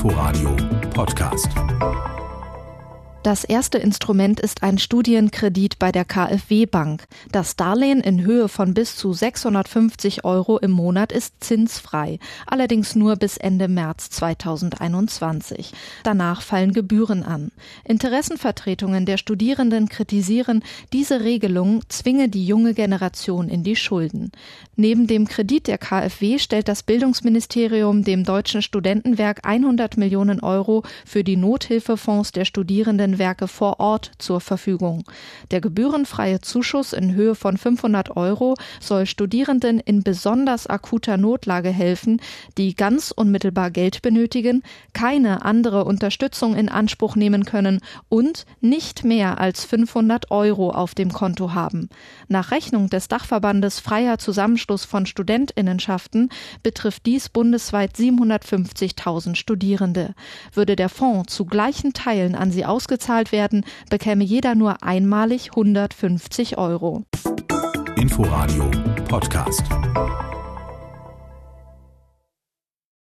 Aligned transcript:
Inforadio 0.00 0.56
Podcast. 0.94 1.69
Das 3.22 3.44
erste 3.44 3.76
Instrument 3.76 4.40
ist 4.40 4.62
ein 4.62 4.78
Studienkredit 4.78 5.78
bei 5.78 5.92
der 5.92 6.06
KfW 6.06 6.64
Bank. 6.64 7.04
Das 7.30 7.54
Darlehen 7.54 8.00
in 8.00 8.24
Höhe 8.24 8.48
von 8.48 8.72
bis 8.72 8.96
zu 8.96 9.12
650 9.12 10.24
Euro 10.24 10.56
im 10.56 10.70
Monat 10.70 11.12
ist 11.12 11.34
zinsfrei, 11.44 12.18
allerdings 12.46 12.96
nur 12.96 13.16
bis 13.16 13.36
Ende 13.36 13.68
März 13.68 14.08
2021. 14.08 15.74
Danach 16.02 16.40
fallen 16.40 16.72
Gebühren 16.72 17.22
an. 17.22 17.52
Interessenvertretungen 17.84 19.04
der 19.04 19.18
Studierenden 19.18 19.90
kritisieren, 19.90 20.64
diese 20.94 21.20
Regelung 21.20 21.82
zwinge 21.90 22.30
die 22.30 22.46
junge 22.46 22.72
Generation 22.72 23.50
in 23.50 23.64
die 23.64 23.76
Schulden. 23.76 24.32
Neben 24.76 25.06
dem 25.06 25.28
Kredit 25.28 25.66
der 25.66 25.76
KfW 25.76 26.38
stellt 26.38 26.68
das 26.68 26.82
Bildungsministerium 26.82 28.02
dem 28.02 28.24
Deutschen 28.24 28.62
Studentenwerk 28.62 29.40
100 29.42 29.98
Millionen 29.98 30.40
Euro 30.40 30.84
für 31.04 31.22
die 31.22 31.36
Nothilfefonds 31.36 32.32
der 32.32 32.46
Studierenden 32.46 33.09
Werke 33.18 33.48
vor 33.48 33.80
Ort 33.80 34.12
zur 34.18 34.40
Verfügung. 34.40 35.04
Der 35.50 35.60
gebührenfreie 35.60 36.40
Zuschuss 36.40 36.92
in 36.92 37.14
Höhe 37.14 37.34
von 37.34 37.56
500 37.56 38.16
Euro 38.16 38.54
soll 38.80 39.06
Studierenden 39.06 39.80
in 39.80 40.02
besonders 40.02 40.66
akuter 40.66 41.16
Notlage 41.16 41.70
helfen, 41.70 42.20
die 42.56 42.74
ganz 42.74 43.10
unmittelbar 43.10 43.70
Geld 43.70 44.02
benötigen, 44.02 44.62
keine 44.92 45.44
andere 45.44 45.84
Unterstützung 45.84 46.54
in 46.54 46.68
Anspruch 46.68 47.16
nehmen 47.16 47.44
können 47.44 47.80
und 48.08 48.46
nicht 48.60 49.04
mehr 49.04 49.40
als 49.40 49.64
500 49.64 50.30
Euro 50.30 50.70
auf 50.70 50.94
dem 50.94 51.12
Konto 51.12 51.52
haben. 51.52 51.88
Nach 52.28 52.50
Rechnung 52.50 52.88
des 52.88 53.08
Dachverbandes 53.08 53.80
Freier 53.80 54.18
Zusammenschluss 54.18 54.84
von 54.84 55.06
Studentinnenschaften 55.06 56.28
betrifft 56.62 57.06
dies 57.06 57.28
bundesweit 57.28 57.96
750.000 57.96 59.34
Studierende. 59.34 60.14
Würde 60.52 60.76
der 60.76 60.88
Fonds 60.88 61.34
zu 61.34 61.44
gleichen 61.44 61.92
Teilen 61.92 62.34
an 62.34 62.50
sie 62.50 62.64
ausgezahlt 62.64 62.99
ausgezahlt 63.00 63.32
werden, 63.32 63.64
bekäme 63.88 64.24
jeder 64.24 64.54
nur 64.54 64.82
einmalig 64.82 65.50
150 65.50 66.58
Euro. 66.58 67.04
Inforadio 67.96 68.70
Podcast. 69.08 69.62